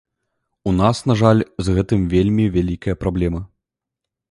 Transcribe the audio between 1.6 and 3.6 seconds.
з гэтым вельмі вялікая праблема.